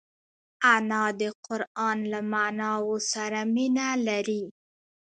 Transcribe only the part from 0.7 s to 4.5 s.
انا د قران له معناوو سره مینه لري